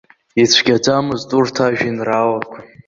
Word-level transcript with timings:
Ицәгьаӡамызт 0.41 1.29
урҭ 1.37 1.55
ажәеинраалақәа. 1.65 2.59